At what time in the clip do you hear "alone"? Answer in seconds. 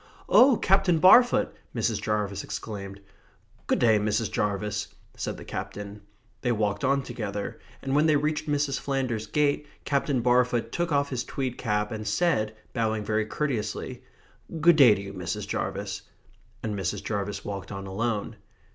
17.85-18.37